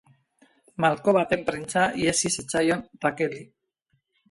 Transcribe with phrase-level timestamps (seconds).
[0.85, 3.47] Malko baten printza ihesi zitzaion Rakeli.